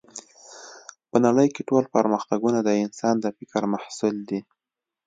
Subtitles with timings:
[1.09, 4.39] په نړۍ کې ټول پرمختګونه د انسان د فکر محصول دی